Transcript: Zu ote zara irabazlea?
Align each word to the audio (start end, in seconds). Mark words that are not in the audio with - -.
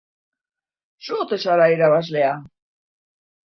Zu 1.09 1.19
ote 1.27 1.39
zara 1.45 1.69
irabazlea? 1.75 2.35